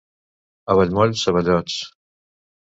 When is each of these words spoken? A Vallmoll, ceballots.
A 0.73 0.77
Vallmoll, 0.79 1.13
ceballots. 1.25 1.77